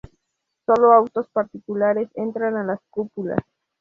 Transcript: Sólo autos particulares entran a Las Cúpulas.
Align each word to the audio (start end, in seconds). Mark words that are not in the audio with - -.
Sólo 0.65 0.93
autos 0.93 1.29
particulares 1.29 2.09
entran 2.15 2.55
a 2.57 2.63
Las 2.63 2.79
Cúpulas. 2.89 3.37